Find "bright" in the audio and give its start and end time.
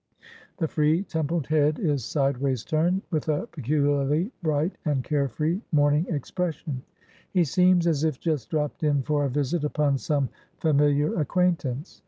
4.41-4.75